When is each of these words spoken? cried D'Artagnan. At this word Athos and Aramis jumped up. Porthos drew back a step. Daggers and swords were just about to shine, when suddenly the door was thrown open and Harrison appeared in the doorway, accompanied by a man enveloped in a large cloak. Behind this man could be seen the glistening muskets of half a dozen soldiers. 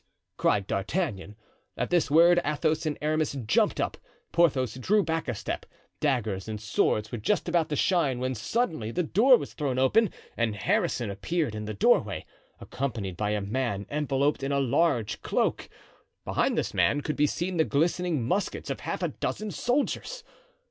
cried 0.35 0.65
D'Artagnan. 0.65 1.35
At 1.77 1.91
this 1.91 2.09
word 2.09 2.41
Athos 2.43 2.87
and 2.87 2.97
Aramis 3.03 3.33
jumped 3.45 3.79
up. 3.79 3.97
Porthos 4.31 4.73
drew 4.79 5.03
back 5.03 5.27
a 5.27 5.35
step. 5.35 5.63
Daggers 5.99 6.47
and 6.47 6.59
swords 6.59 7.11
were 7.11 7.19
just 7.19 7.47
about 7.47 7.69
to 7.69 7.75
shine, 7.75 8.17
when 8.17 8.33
suddenly 8.33 8.89
the 8.89 9.03
door 9.03 9.37
was 9.37 9.53
thrown 9.53 9.77
open 9.77 10.09
and 10.35 10.55
Harrison 10.55 11.11
appeared 11.11 11.53
in 11.53 11.65
the 11.65 11.75
doorway, 11.75 12.25
accompanied 12.59 13.15
by 13.15 13.29
a 13.29 13.41
man 13.41 13.85
enveloped 13.91 14.41
in 14.41 14.51
a 14.51 14.59
large 14.59 15.21
cloak. 15.21 15.69
Behind 16.25 16.57
this 16.57 16.73
man 16.73 17.01
could 17.01 17.15
be 17.15 17.27
seen 17.27 17.57
the 17.57 17.63
glistening 17.63 18.23
muskets 18.27 18.71
of 18.71 18.79
half 18.79 19.03
a 19.03 19.09
dozen 19.09 19.51
soldiers. 19.51 20.23